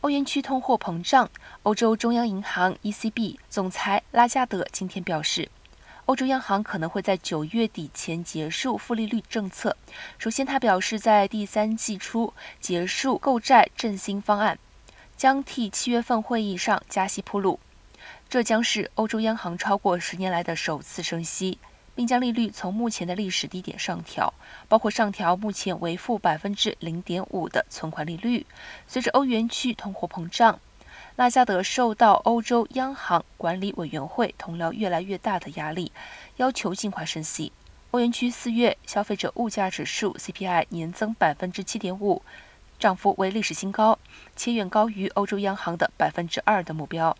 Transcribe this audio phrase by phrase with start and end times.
[0.00, 1.28] 欧元区通货膨胀，
[1.64, 5.50] 欧洲中央银行 ECB 总裁拉加德今天表示，
[6.06, 9.76] 欧洲央行可能会在九月底前结束负利率政策。
[10.16, 14.56] 首先，他表示在第三季初结束购债振兴方案，
[15.16, 17.58] 将替七月份会议上加息铺路。
[18.28, 21.58] 这将是欧洲央行超过十年来的首次升息。
[21.98, 24.32] 并将利率从目前的历史低点上调，
[24.68, 28.46] 包括上调目前为负百分之零点五的存款利率。
[28.86, 30.60] 随着欧元区通货膨胀，
[31.16, 35.90] 拉加德受到欧洲央行管理委员会同僚越来越大的压力，
[36.36, 37.50] 要求尽快升息。
[37.90, 42.22] 欧元区四月消费者物价指数 CPI 年增百分之七点五，
[42.78, 43.98] 涨幅为历史新高，
[44.36, 47.16] 且远高于欧洲央行的百分之二的目标。